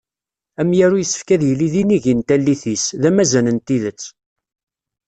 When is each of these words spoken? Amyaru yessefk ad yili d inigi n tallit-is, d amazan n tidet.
Amyaru 0.61 0.95
yessefk 0.99 1.29
ad 1.35 1.41
yili 1.45 1.67
d 1.73 1.75
inigi 1.81 2.13
n 2.15 2.19
tallit-is, 2.27 2.85
d 3.01 3.03
amazan 3.09 3.51
n 3.55 3.57
tidet. 3.65 4.01